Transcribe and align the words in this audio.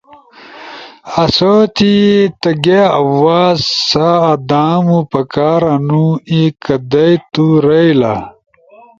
آسو 1.21 1.53
تی 1.75 1.93
تگھے 2.41 2.79
آواز 2.99 3.57
سامو 3.91 4.99
پکارنو 5.11 6.05
ای 6.29 6.41
کدئی 6.63 7.13
تُو 7.33 7.45
رائیلا۔ 7.65 8.15